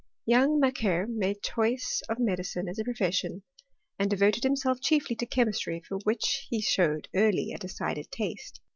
[0.17, 3.43] * Young Macquer made choice of medi cine as a profession,
[3.99, 8.61] and devoted himself chiefly to chemistry, for which he showed early a decided taste.